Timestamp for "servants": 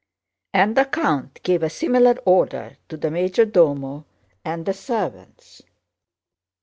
4.73-5.61